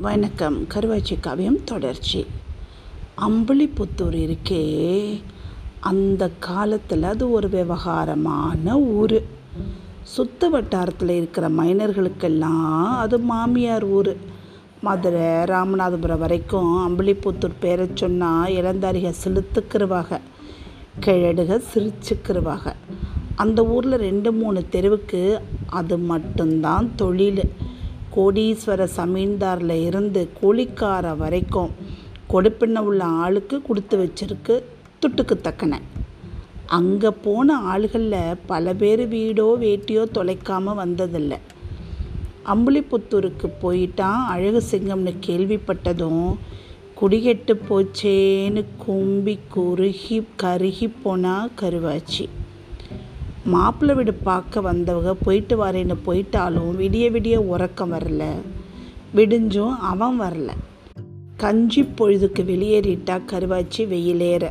[0.00, 0.62] வணக்கம்.
[0.62, 2.26] கருவாச்சி காவியம் தொடர்ச்சி.
[3.28, 5.20] அம்பளிப்புத்தூர் இருக்கே.
[5.80, 9.22] அந்த காலத்தில் அது ஒரு விவகாரமான ஊர்.
[10.16, 14.16] சுத்து வட்டாரத்தில் இருக்கிற மைனர்களுக்கெல்லாம் அது மாமியார் ஊர்.
[14.80, 20.18] மதுரை ராமநாதபுரம் வரைக்கும் அம்பளிப்புத்தூர் பேரை சொன்னால் இளந்தாரிக செலுத்துக்கிறவாக
[21.00, 22.72] கிழடுக சிரிச்சுக்கிறவாக
[23.34, 27.68] அந்த ஊரில் ரெண்டு மூணு தெருவுக்கு அது மட்டும்தான் தொழில்.
[28.14, 31.72] கோடீஸ்வர சமீன்தாரில் இருந்து கூலிக்கார வரைக்கும்
[32.32, 34.54] கொடுப்பின்ன உள்ள ஆளுக்கு கொடுத்து வச்சிருக்கு
[35.02, 35.80] துட்டுக்கு தக்கன
[36.78, 41.38] அங்கே போன ஆளுகளில் பல பேர் வீடோ வேட்டியோ தொலைக்காமல் வந்ததில்லை.
[42.52, 46.24] அம்புலிபுத்தூருக்கு போயிட்டான் அழகு சிங்கம்னு கேள்விப்பட்டதும்
[47.00, 52.26] குடிகெட்டு போச்சேன்னு கும்பி குறுகி கருகி போனா கருவாச்சி.
[53.44, 58.24] மாப்பிள்ளை வீடு பார்க்க வந்தவங்க போயிட்டு வரேன்னு போயிட்டாலும் விடிய விடிய உறக்கம் வரல.
[59.16, 60.50] விடிஞ்சும் அவன் வரல.
[61.36, 64.50] கஞ்சி பொழுதுக்கு வெளியேறிட்டா கருவாச்சி வெயிலேற.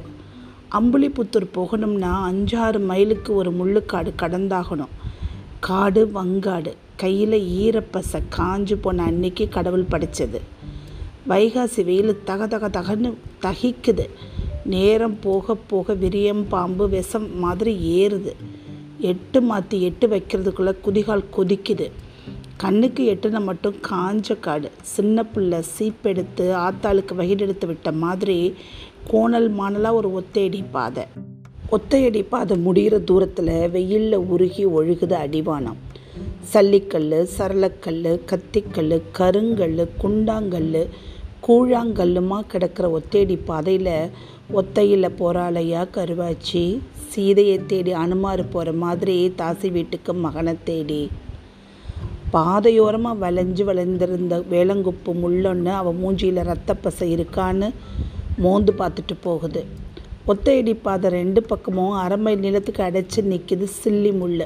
[0.71, 4.93] அம்புலிபுத்தூர் போகணும்னா அஞ்சாறு மைலுக்கு ஒரு முள்ளுக்காடு கடந்தாகணும்.
[5.59, 6.73] காடு வங்காடு.
[6.95, 10.39] கையில் ஈரப்பசை காஞ்சு போன அன்னைக்கு கடவுள் படைச்சது.
[11.29, 14.09] வைகாசி வெயில் தக தக தகன்னு தகிக்குது.
[14.65, 18.33] நேரம் போக போக விரியம் பாம்பு விஷம் மாதிரி ஏறுது.
[18.99, 21.91] எட்டு மாற்றி எட்டு வைக்கிறதுக்குள்ளே குதிகால் கொதிக்குது.
[22.57, 24.71] கண்ணுக்கு எட்டுன மட்டும் காஞ்ச காடு.
[24.81, 28.53] சின்ன பிள்ளை சீப்பெடுத்து ஆத்தாளுக்கு வகிடெடுத்து விட்ட மாதிரி
[29.07, 31.03] கோணல் மானலாக ஒரு ஒத்தையடி பாதை.
[31.71, 35.79] ஒத்தையடி பாதை முடிகிற தூரத்தில் வெயிலில் உருகி ஒழுகுது அடிவானம்.
[36.53, 40.87] சல்லிக்கல் சரளக்கல் கத்திக்கல் கருங்கல் குண்டாங்கல்
[41.47, 44.09] கூழாங்கல்லுமா கிடக்கிற ஒத்தையடி பாதையில்
[44.57, 46.61] ஒத்தையில் போகிறாளையா கருவாச்சி?
[47.11, 51.01] சீதையை தேடி அனுமார் போகிற மாதிரி தாசி வீட்டுக்கு மகனை தேடி.
[52.33, 57.69] பாதையோரமாக வளைஞ்சு வளைந்திருந்த வேளங்குப்பு முள்ளொன்று அவள் மூஞ்சியில் ரத்தப்பசை இருக்கான்னு
[58.45, 59.63] மோந்து பார்த்துட்டு போகுது.
[60.33, 64.37] ஒத்தையடி பாதை ரெண்டு பக்கமும் அரை மைல் நிலத்துக்கு அடைச்சி நிற்கிது சில்லி முள்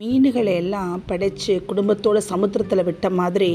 [0.00, 3.50] மீன்களை எல்லாம் படைச்சு குடும்பத்தோட சமுத்திரத்தில் விட்ட மாதிரி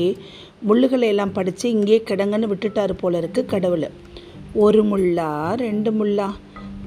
[0.67, 3.87] முள்ளுகளை எல்லாம் படித்து இங்கேயே கிடங்கன்னு விட்டுட்டாரு போல இருக்குது கடவுள்.
[4.53, 6.27] ஒரு முள்ளா ரெண்டு முள்ளா.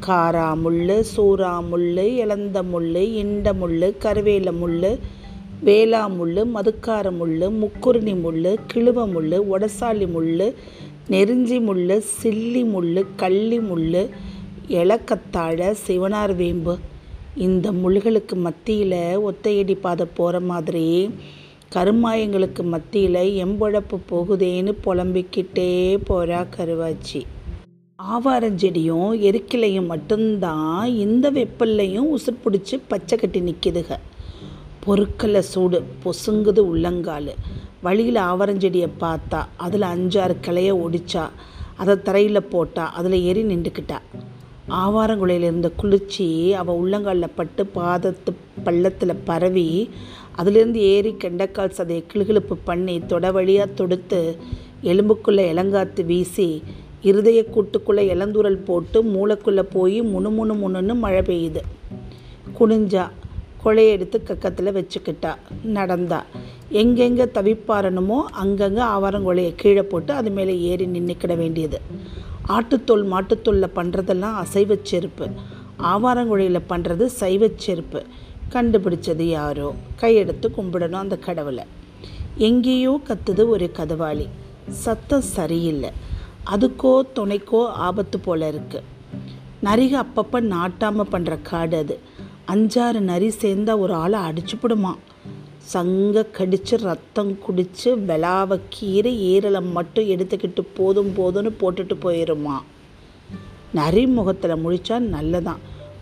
[0.07, 4.87] காரா முள் சூறா முள் இளந்த முள் இண்ட முள் கருவேல முள்
[5.65, 10.55] வேளா முள் மதுக்கார முள் முக்குருணி முள் கிழுவ முள் ஒடசாலி முள்
[11.09, 14.09] நெருஞ்சி முள் சில்லி முள் கள்ளி முள்
[14.69, 16.75] இலக்கத்தாழ சிவனார் வேம்பு.
[17.37, 18.99] இந்த முள்களுக்கு மத்தியில்
[19.29, 20.89] ஒத்தையடி பாதை போகிற மாதிரி
[21.75, 25.71] கருமாயங்களுக்கு மத்தியில் எம்பொழப்பு போகுதேன்னு புலம்பிக்கிட்டே
[26.09, 27.23] போகிறா கருவாச்சி.
[28.11, 33.99] ஆவாரஞ்செடியும் எருக்கிலையும் மட்டும்தான் இந்த வெப்பல்லையும் உசுர் பிடிச்சி பச்சை கட்டி நிற்கிதுக
[34.85, 37.33] பொருட்களை சூடு பொசுங்குது உள்ளங்கால்.
[37.83, 41.25] வழியில் ஆவாரஞ்செடியை பார்த்தா அதில் அஞ்சாறு கிளைய ஒடிச்சா
[41.77, 43.99] அதை தரையில் போட்டா அதில் ஏறி நின்றுக்கிட்டா.
[44.83, 46.27] ஆவாரங்குலையில் இருந்த குளிர்ச்சி
[46.61, 48.33] அவள் உள்ளங்காலில் பட்டு பாதத்து
[48.65, 49.69] பள்ளத்தில் பரவி
[50.37, 54.21] அதிலிருந்து ஏறி கெண்டைக்கால் சதையை கிளுகிழுப்பு பண்ணி தொட வழியாக தொடுத்து
[54.83, 56.63] எலும்புக்குள்ளே இளங்காத்து வீசி
[57.03, 61.61] இருதய கூட்டுக்குள்ளே இளந்துரல் போட்டு மூளைக்குள்ளே போய் முணு முணு முணுன்னு மழை பெய்யுது.
[62.61, 63.05] குனிஞ்சா
[63.65, 66.25] கொலையெடுத்து கக்கத்தில் வச்சுக்கிட்டா நடந்தா.
[66.69, 71.81] எங்கெங்கே தவிப்பாரணுமோ அங்கங்கே ஆவாரங்கொலையை கீழே போட்டு அது மேலே ஏறி நின்றுக்கிட வேண்டியது.
[72.49, 75.29] ஆட்டுத்தோல் மாட்டுத்தோலில் பண்ணுறதெல்லாம் அசைவ செருப்பு.
[75.83, 78.03] ஆவாரங்குழையில் பண்ணுறது சைவச் செருப்பு.
[78.53, 79.75] கண்டுபிடிச்சது யாரோ?
[80.01, 81.65] கையெடுத்து கும்பிடணும் அந்த கடவுளை.
[82.37, 84.27] எங்கேயோ கத்துது ஒரு கதவாளி.
[84.71, 85.91] சத்தம் சரியில்லை.
[86.51, 88.89] அதுக்கோ துணைக்கோ ஆபத்து போல் இருக்குது
[89.67, 91.97] நரிக அப்பப்போ நாட்டாமல் பண்ணுற காடு அது.
[92.53, 94.93] அஞ்சாறு நரி சேர்ந்தால் ஒரு ஆளை அடிச்சுப்பிடுமா
[95.73, 102.57] சங்க கடித்து ரத்தம் குடித்து வெளாவ கீரை ஈரலை மட்டும் எடுத்துக்கிட்டு போதும் போதும்னு போட்டுட்டு போயிடுமா
[103.79, 105.61] நரி முகத்தில் முழிச்சா நல்லதான்.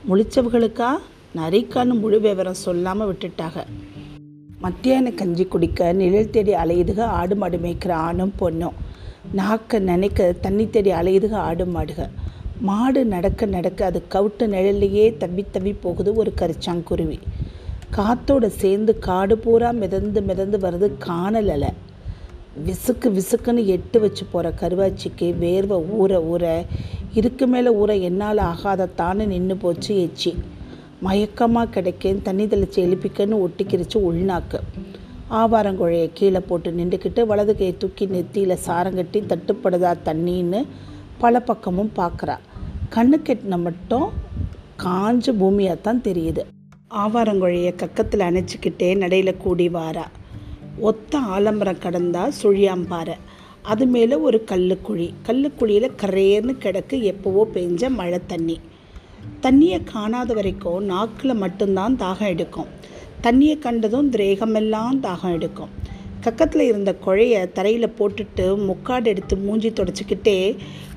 [0.08, 0.90] முழிச்சவர்களுக்கா?
[1.38, 3.60] நரிக்கான்னு முழு விவரம் சொல்லாமல் விட்டுட்டாங்க
[4.64, 8.78] மத்தியான கஞ்சி குடிக்க நிழல் தேடி அலையுதுக ஆடு மாடு மேய்க்கிற ஆணும் பொண்ணும்.
[9.36, 12.08] நாக்க நினைக்க தண்ணி தேடி அலையுதுக ஆடு மாடுக.
[12.60, 17.18] மாடு நடக்க நடக்க அது கவுட்டு நிழல்லையே தவி தவி போகுது ஒரு கரிச்சாங்குருவி.
[17.96, 21.70] காத்தோட சேர்ந்து காடு பூரா மிதந்து மிதந்து வருது காணல் அலை.
[22.66, 26.64] விசுக்கு விசுக்குன்னு எட்டு வச்சு போகிற கருவாச்சிக்கு வேர்வை ஊற ஊற
[27.14, 30.34] இருக்கு மேலே ஊற என்னால் ஆகாதத்தான்னு நின்று போச்சு எச்சி.
[31.04, 34.60] மயக்கமாக கிடைக்கேன் தண்ணி தெளிச்சு எழுப்பிக்கன்னு ஒட்டிக்கிருச்சு உள்நாக்கு.
[35.38, 40.60] ஆவாரங்குழையை கீழே போட்டு நின்றுக்கிட்டு வலது கையை தூக்கி நெத்தியில் சாரங்கட்டி தட்டுப்படுதா தண்ணின்னு
[41.18, 42.36] பல பக்கமும் பார்க்குறா.
[42.94, 44.06] கண்ணு கெட்டின மட்டும்
[44.84, 46.42] காஞ்ச பூமியாக தான் தெரியுது.
[47.02, 50.06] ஆவாரங்குழையை கக்கத்தில் அணைச்சிக்கிட்டே நடையில் கூடி வாரா.
[50.80, 53.16] ஒத்த ஆலம்பரம் கடந்தா சுழியாம்பாறை
[53.62, 55.08] அது மேலே ஒரு கல்லுக்குழி.
[55.26, 58.60] கல்லுக்குழியில் கரேர்னு கிடக்கு எப்போவோ பெஞ்ச மழை தண்ணி.
[59.42, 62.70] தண்ணியை காணாத வரைக்கும் நாக்கில் மட்டும்தான் தாகம் எடுக்கும்.
[63.24, 65.72] தண்ணியை கண்டதும் திரேகமெல்லாம் தாகம் எடுக்கும்.
[66.24, 70.36] கக்கத்தில் இருந்த குழைய தரையில் போட்டுட்டு முக்காடு எடுத்து மூஞ்சி தொடச்சிக்கிட்டே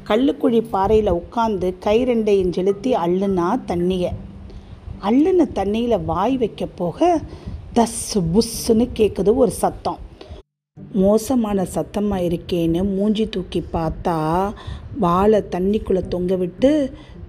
[0.08, 4.12] கல்லுக்குழி பாறையில் உட்காந்து கை ரெண்டையும் செலுத்தி அள்ளுனா தண்ணியை.
[5.10, 7.20] அள்ளுன தண்ணியில் வாய் வைக்க போக
[7.75, 10.00] தஸ்ஸு புஸ்ஸுன்னு கேட்குது ஒரு சத்தம்.
[10.94, 14.16] மோசமான சத்தமாக இருக்கேன்னு மூஞ்சி தூக்கி பார்த்தா
[15.00, 16.72] வாழை தண்ணிக்குள்ளே தொங்க விட்டு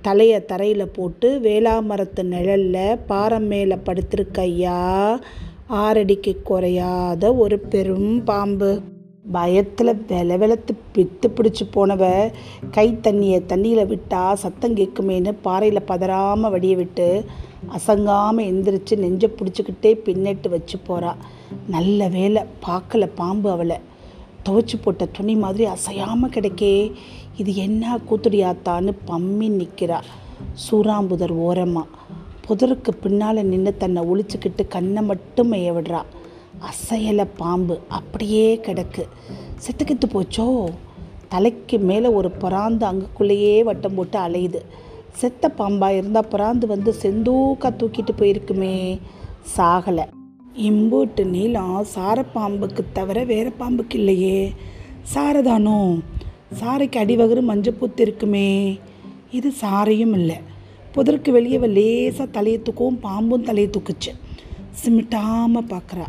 [0.06, 4.80] தலையை தரையில் போட்டு வேளாமரத்து நிழலில் பாறை மேலே படுத்திருக்கையா?
[5.70, 8.70] ஆறடிக்கு குறையாத ஒரு பெரும் பாம்பு.
[9.32, 12.02] பயத்தில் வெல வெலத்து பித்து பிடிச்சி போனவ
[12.70, 17.08] கை தண்ணியை தண்ணியில் விட்டா சத்தம் கேட்குமேன்னு பாறையில் பதறாமல் வடிய விட்டு
[17.76, 21.12] அசங்காமல் எந்திரிச்சு நெஞ்சை பிடிச்சிக்கிட்டே பின்னிட்டு வச்சு போகிறா
[21.68, 23.78] நல்ல வேலை பார்க்கல பாம்பு அவளை.
[24.46, 26.74] துவைச்சி போட்ட துணி மாதிரி அசையாமல் கிடைக்கே.
[27.36, 30.00] இது என்ன கூத்துடியாத்தான்னு பம்மி நிற்கிறா
[30.70, 31.88] சூறாம்புதர் ஓரமாக
[32.48, 36.02] புதருக்கு பின்னால் நின்று தன்னை ஒழிச்சுக்கிட்டு கண்ணை மட்டும் மெய்ய விடுறா.
[36.58, 39.08] அசையலை பாம்பு அப்படியே கிடக்கு.
[39.56, 40.70] செத்துக்கிட்டு போச்சோ?
[41.28, 44.60] தலைக்கு மேலே ஒரு பொறாந்து அங்குக்குள்ளேயே வட்டம் போட்டு அலையுது.
[45.12, 48.98] செத்த பாம்பாக இருந்தால் பொறாந்து வந்து செந்தூக்கா தூக்கிட்டு போயிருக்குமே.
[49.56, 50.04] சாகலை.
[50.54, 54.52] இம்பூட்டு நீளம் சாரப்பாம்புக்கு தவிர வேறு பாம்புக்கு இல்லையே.
[55.14, 55.98] சாரதானோ?
[56.60, 58.48] சாரைக்கு அடிவகரு மஞ்சப்பூத்து இருக்குமே.
[59.30, 60.36] இது சாரையும் இல்லை.
[60.94, 64.12] புதருக்கு வெளியே லேசாக தலையை தூக்கவும் பாம்பும் தலையை தூக்குச்சு.
[64.80, 66.06] சிமிட்டாமல் பார்க்குறா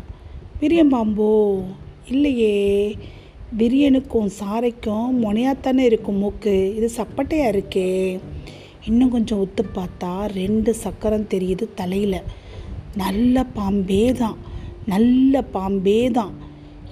[0.60, 1.28] விரியன் பாம்போ?
[2.08, 2.54] இல்லையே.
[3.58, 6.54] விரியனுக்கும் சாரைக்கும் முனையாத்தானே இருக்கும் மூக்கு.
[6.76, 8.20] இது சப்பட்டையாக இருக்கே?
[8.84, 12.18] இன்னும் கொஞ்சம் ஒத்து பார்த்தா ரெண்டு சக்கரம் தெரியுது தலையில்.
[12.96, 14.36] நல்ல பாம்பே தான்
[14.86, 16.34] நல்ல பாம்பே தான்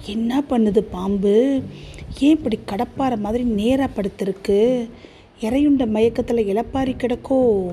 [0.05, 1.35] என்ன பண்ணுது பாம்பு?
[2.19, 4.87] ஏன் இப்படி கடப்பாறை மாதிரி நேராக படுத்திருக்கு?
[5.41, 7.71] இறையுண்ட மயக்கத்தில் இளப்பாரி கிடக்கோ?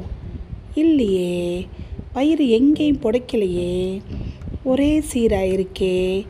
[0.75, 1.67] இல்லையே.
[2.13, 4.01] பயிர் எங்கேயும் புடைக்கலையே.
[4.65, 6.25] ஒரே சீராக இருக்கே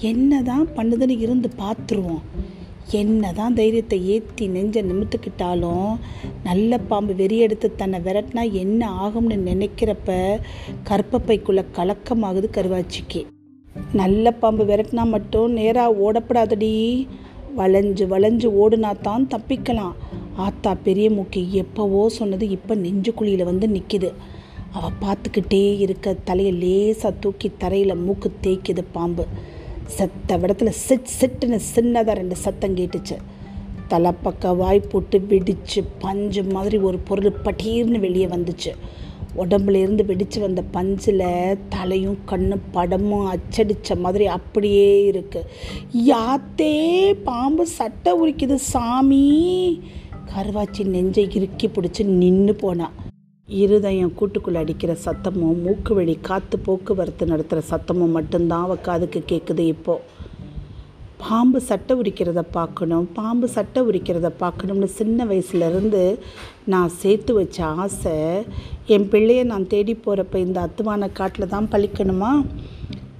[0.00, 2.22] என்ன தான் பண்ணுதுன்னு இருந்து பார்த்துருவோம்
[2.90, 5.96] என்ன தான் தைரியத்தை ஏற்றி நெஞ்ச நிமித்துக்கிட்டாலும்
[6.42, 10.38] நல்ல பாம்பு வெறி எடுத்து தன்னை விரட்டினா என்ன ஆகும்னு நினைக்கிறப்ப
[10.90, 13.26] கற்பப்பைக்குள்ளே கலக்கமாகுது கருவாச்சிக்கு.
[13.92, 17.06] நல்ல பாம்பு விரட்டினா மட்டும் நேராக ஓடப்படாதடி.
[17.58, 19.94] வளைஞ்சு வளைஞ்சு ஓடுனா தான் தப்பிக்கலாம்.
[20.46, 24.10] ஆத்தா பெரிய மூக்கி எப்போவோ சொன்னது இப்போ நெஞ்சுக்குழியில் வந்து நிற்கிது
[24.78, 29.24] அவள் பார்த்துக்கிட்டே இருக்க தலையை லேசாக தூக்கி தரையில் மூக்கு தேய்க்குது பாம்பு.
[29.96, 33.16] செத்த விடத்துல சிட் சிட்டுன்னு சின்னதாக ரெண்டு சத்தம் கேட்டுச்சு.
[33.92, 38.72] தலைப்பக்க வாய் போட்டு வெடிச்சு பஞ்சு மாதிரி ஒரு பொருள் பட்டீர்னு வெளியே வந்துச்சு.
[39.36, 45.46] உடம்புல இருந்து வெடிச்சு வந்த பஞ்சில் தலையும் கண்ணும் படமும் அச்சடித்த மாதிரி அப்படியே இருக்குது
[46.08, 49.24] யாத்தே பாம்பு சட்டை உரிக்குது சாமி.
[50.34, 52.94] கருவாச்சி நெஞ்சை இறுக்கி பிடிச்சி நின்று போனான்
[53.48, 60.13] இருதயம் கூட்டுக்குள்ளே அடிக்கிற சத்தமும் மூக்கு வழி காற்று போக்குவரத்து நடத்துகிற சத்தமும் மட்டும்தான் அவ காதுக்கு கேட்குது இப்போது
[61.24, 66.02] பாம்பு சட்டை உரிக்கிறத பார்க்கணும் பாம்பு சட்டை உரிக்கிறத பார்க்கணும்னு சின்ன வயசுலேருந்து
[66.64, 68.16] நான் சேர்த்து வச்ச ஆசை
[68.86, 72.32] என் பிள்ளைய நான் தேடி போகிறப்ப இந்த அத்துவான காட்டில் தான் பழிக்கணுமா?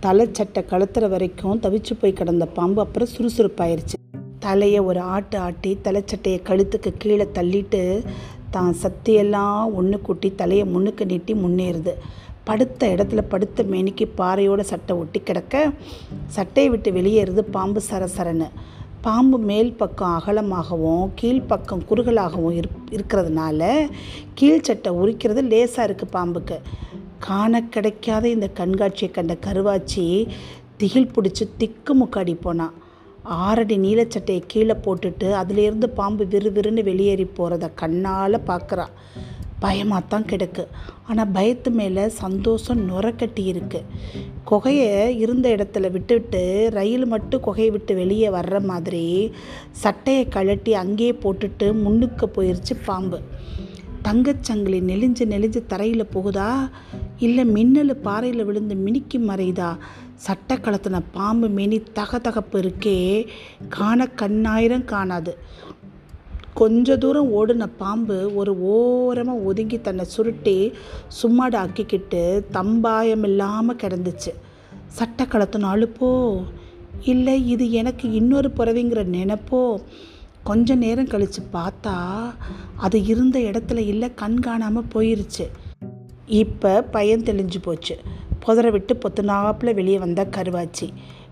[0.00, 3.98] தலை சட்டை கழுத்துற வரைக்கும் தவிச்சு போய் கிடந்த பாம்பு அப்புறம் சுறுசுறுப்பாயிருச்சு.
[4.38, 7.82] தலையை ஒரு ஆட்டு ஆட்டி தலைச்சட்டையை கழுத்துக்கு கீழே தள்ளிட்டு
[8.50, 11.94] தான் சக்தியெல்லாம் ஒன்று கூட்டி தலையை முன்னுக்கு நீட்டி முன்னேறுது.
[12.44, 15.72] படுத்த இடத்துல படுத்த மேனிக்கு பாறையோட சட்டை ஒட்டி கிடக்க
[16.26, 18.48] சட்டையை விட்டு வெளியேறுது பாம்பு சரசரன்னு.
[19.00, 23.88] பாம்பு மேல் பக்கம் அகலமாகவும் கீழ்ப்பக்கம் குறுகலாகவும் இரு இருக்கிறதுனால
[24.40, 26.58] கீழ்ச்சட்டை உரிக்கிறது லேசாக இருக்குது பாம்புக்கு.
[27.18, 30.06] காண கிடைக்காத இந்த கண்காட்சியை கண்ட கருவாச்சி
[30.76, 32.74] திகில் பிடிச்சி திக்கு முக்காடி போனான்
[33.44, 38.92] ஆறடி நீலச்சட்டையை கீழே போட்டுட்டு அதிலேருந்து பாம்பு விறுவிறுன்னு வெளியேறி போகிறத கண்ணால் பார்க்குறான்
[39.60, 40.66] பயமாக தான் கிடக்கு.
[41.08, 43.84] ஆனால் பயத்து மேலே சந்தோஷம் நுரக்கட்டி இருக்குது
[44.50, 49.32] குகையை இருந்த இடத்துல விட்டுவிட்டு ரயில் மட்டும் குகையை விட்டு வெளியே வர்ற மாதிரி
[49.70, 53.20] சட்டையை கழட்டி அங்கேயே போட்டுட்டு முன்னுக்கு போயிடுச்சு பாம்பு.
[54.04, 56.70] தங்கச்சங்கிலி நெளிஞ்சு நெளிஞ்சு தரையில் போகுதா?
[57.18, 59.76] இல்லை மின்னல் பாறையில் விழுந்து மினிக்கி மறையுதா?
[60.14, 63.26] சட்டை கலத்தின பாம்பு மினி தகதகப்பு இருக்கே.
[63.68, 65.38] காண கண்ணாயிரம் காணாது.
[66.54, 70.72] கொஞ்ச தூரம் ஓடின பாம்பு ஒரு ஓரமாக ஒதுங்கி தன்னை சுருட்டி
[71.08, 74.32] சும்மாடு ஆக்கிக்கிட்டு தம்பாயம் இல்லாமல் கிடந்துச்சு.
[74.86, 76.10] சட்டை கலத்தின அழுப்போ
[77.02, 79.82] இல்லை இது எனக்கு இன்னொரு பிறவிங்கிற நினைப்போ?
[80.44, 81.96] கொஞ்ச நேரம் கழித்து பார்த்தா
[82.76, 85.46] அது இருந்த இடத்துல இல்லை கண் காணாமல் போயிருச்சு.
[86.26, 87.98] இப்போ பையன் தெளிஞ்சு போச்சு.
[88.46, 90.86] புதரை விட்டு பொத்துனாப்பில் வெளியே வந்த கருவாச்சி.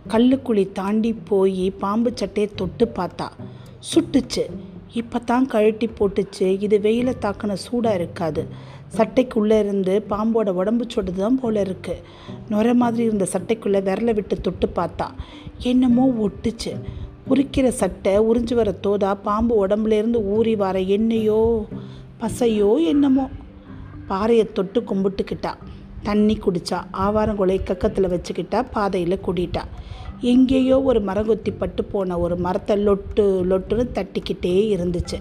[0.09, 3.29] கல்லுக்குழி தாண்டி போய் பாம்பு சட்டையை தொட்டு பார்த்தா
[3.95, 4.45] சுட்டுச்சு.
[5.00, 6.46] இப்போ தான் கழட்டி போட்டுச்சு.
[6.64, 8.42] இது வெயில தாக்கின சூடாக இருக்காது.
[8.96, 11.94] சட்டைக்குள்ளே இருந்து பாம்போட உடம்பு சொட்டு தான் போல இருக்கு.
[12.49, 15.06] நுர மாதிரி இருந்த சட்டைக்குள்ளே விரலை விட்டு தொட்டு பார்த்தா
[15.70, 16.72] என்னமோ ஒட்டுச்சு.
[17.28, 21.40] உரிக்கிற சட்டை உறிஞ்சு வர தோதா பாம்பு உடம்புலேருந்து ஊறி வர எண்ணெயோ
[22.22, 23.26] பசையோ என்னமோ.
[24.06, 25.52] பாறையை தொட்டு கும்பிட்டுக்கிட்டா.
[26.02, 29.62] தண்ணி குடிச்சா ஆவாரங்குலை கக்கத்தில் வச்சுக்கிட்டா பாதையில் கூட்டிட்டா
[30.21, 35.18] எங்கேயோ ஒரு மரங்கொத்தி பட்டு போன ஒரு மரத்தை லொட்டு லொட்டுன்னு தட்டிக்கிட்டே இருந்துச்சு.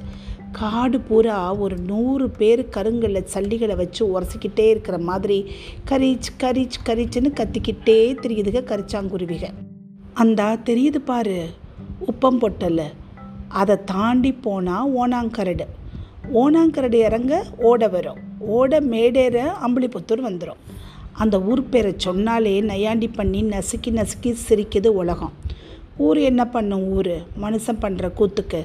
[0.52, 5.38] காடு பூரா ஒரு நூறு பேர் கருங்கல்ல சல்லிகளை வச்சு உரசிக்கிட்டே இருக்கிற மாதிரி
[5.90, 9.44] கரிச் கரிச் கரிச்சுன்னு கத்திக்கிட்டே தெரியுதுக கரிச்சாங்குருவிக.
[10.14, 11.50] அந்தா தெரியுது பாரு
[12.08, 12.84] உப்பம் பொட்டல்
[13.48, 15.66] அதை தாண்டி போனால் ஓனாங்கரடு
[16.34, 18.20] ஓனாங்கரடு இறங்க ஓட வரும்.
[18.40, 20.62] ஓட மேடேற அம்புலிபுத்தூர் வந்துடும்
[21.12, 25.34] அந்த ஊர் பேரை சொன்னாலே நையாண்டி பண்ணி நசுக்கி நசுக்கி சிரிக்குது உலகம்.
[25.98, 27.16] ஊர் என்ன பண்ணும் ஊர்?
[27.42, 28.62] மனுஷன் பண்ணுற கூத்துக்கு.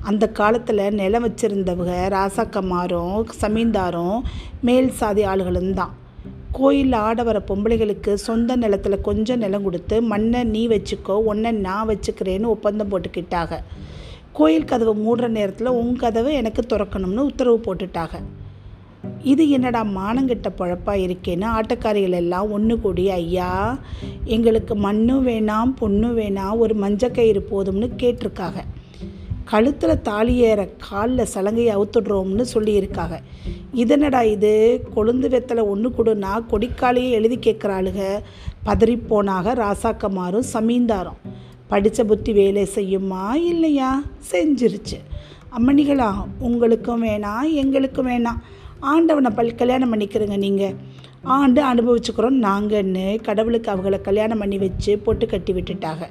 [0.00, 4.20] அந்த காலத்தில் நிலம் வச்சுருந்தவங்க ராசாக்கம்மாரும் சமீந்தாரும்
[4.60, 5.94] மேல் சாதி ஆளுகளும் தான்.
[6.52, 12.52] கோயிலில் ஆட வர பொம்பளைகளுக்கு சொந்த நிலத்தில் கொஞ்சம் நிலம் கொடுத்து மண்ணை நீ வச்சுக்கோ ஒன்றை நான் வச்சுக்கிறேன்னு
[12.54, 13.56] ஒப்பந்தம் போட்டுக்கிட்டாங்க.
[14.32, 18.16] கோயில் கதவை மூடுற நேரத்தில் உன் கதவை எனக்கு திறக்கணும்னு உத்தரவு போட்டுட்டாங்க.
[19.26, 23.78] இது என்னடா மானங்கிட்ட பழப்பாக இருக்கேன்னு ஆட்டக்காரிகள் எல்லாம் ஒன்று கூடி ஐயா
[24.24, 28.62] எங்களுக்கு மண்ணும் வேணாம் பொண்ணும் வேணாம் ஒரு மஞ்சக்கயிறு போதும்னு கேட்டிருக்காங்க.
[29.44, 33.18] கழுத்தில் தாலி ஏற காலில் சலங்கையை அவுத்துடுறோம்னு சொல்லியிருக்காங்க.
[33.74, 34.86] இதனடா இது?
[34.96, 38.18] கொழுந்து வெத்தலை ஒன்று கொடுனா கொடிக்காலையே எழுதி கேட்குறாளுக.
[38.66, 41.20] பதறிப்போனாக ராசாக்கமாரும் சமீந்தாரும்.
[41.68, 44.02] படித்த புத்தி வேலை செய்யுமா இல்லையா?
[44.30, 44.98] செஞ்சிருச்சு.
[45.58, 48.40] அம்மணிகளா உங்களுக்கும் வேணாம் எங்களுக்கும் வேணாம்.
[48.80, 50.74] ஆண்டவனை பல் கல்யாணம் பண்ணிக்கிறங்க நீங்கள்
[51.22, 52.38] ஆண்டு அனுபவிச்சுக்கிறோம்.
[52.46, 56.06] நாங்கன்னு கடவுளுக்கு அவங்கள கல்யாணம் பண்ணி வச்சு பொட்டு கட்டி விட்டுட்டாங்க.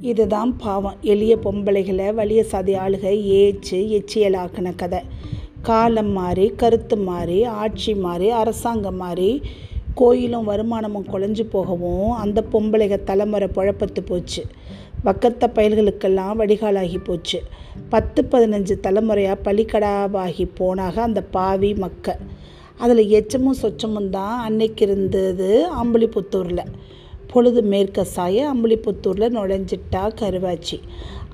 [0.00, 0.96] இதுதான் பாவம்.
[1.00, 3.04] எளிய பொம்பளைகளை வலிய சாதி ஆளுக
[3.40, 5.00] ஏச்சு எச்சியலாக்கின கதை.
[5.62, 9.42] காலம் மாறி கருத்து மாறி ஆட்சி மாறி அரசாங்கம் மாறி
[9.94, 14.44] கோயிலும் வருமானமும் குலைஞ்சு போகவும் அந்த பொம்பளைக தலைமுறை புழப்பத்து போச்சு.
[15.06, 17.38] வக்கத்த பயல்களுக்கெல்லாம் வடிகாலாகி போச்சு.
[17.92, 22.16] பத்து பதினஞ்சு தலைமுறையாக பலிக்கடாவாகி போனாக அந்த பாவி மக்க
[22.82, 25.48] அதில் எச்சமும் சொச்சமும் தான் அன்னைக்கு இருந்தது
[25.82, 26.70] அம்புலிபுத்தூரில்.
[27.32, 30.78] பொழுது மேற்க சாய அம்புலிபுத்தூரில் நுழைஞ்சிட்டா கருவாச்சி.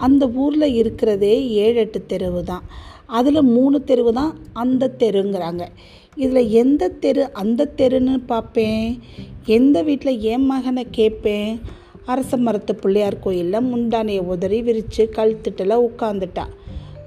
[0.07, 1.35] அந்த ஊரில் இருக்கிறதே
[1.65, 2.67] ஏழு எட்டு தெருவு தான்.
[3.19, 4.33] அதில் மூணு தெருவு தான்
[4.63, 5.65] அந்த தெருங்கிறாங்க.
[6.25, 8.87] இதில் எந்த தெரு அந்த தெருன்னு பார்ப்பேன்?
[9.57, 11.53] எந்த வீட்டில் என் மகனை கேட்பேன்?
[12.13, 16.45] அரச மரத்து பிள்ளையார் கோயிலில் முந்தானையை உதறி விரித்து கழுத்துட்டில் உட்காந்துட்டா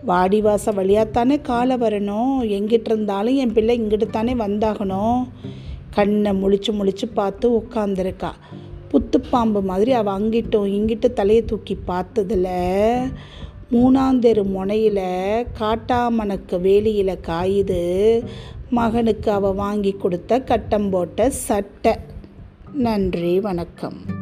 [0.07, 2.35] வாடிவாச வழியாகத்தானே காலை வரணும்?
[2.57, 5.27] எங்கிட்டு இருந்தாலும் என் பிள்ளை இங்கிட்டு தானே வந்தாகணும்.
[5.89, 8.31] கண்ணை முழிச்சு முழிச்சு பார்த்து உட்காந்துருக்கா
[8.91, 13.11] புத்துப்பாம்பு மாதிரி அவள் அங்கிட்டும் இங்கிட்டு தலையை தூக்கி பார்த்ததில்
[13.71, 15.03] மூணாந்தெரு முனையில்
[15.59, 17.81] காட்டாமனுக்கு வேலியில் காயுது.
[18.69, 21.95] மகனுக்கு அவள் வாங்கி கொடுத்த கட்டம் போட்ட சட்டை.
[22.73, 24.20] நன்றி வணக்கம்.